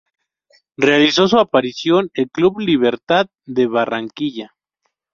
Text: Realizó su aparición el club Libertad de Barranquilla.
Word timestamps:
Realizó 0.77 1.27
su 1.27 1.37
aparición 1.37 2.09
el 2.15 2.27
club 2.31 2.59
Libertad 2.59 3.27
de 3.45 3.67
Barranquilla. 3.67 4.55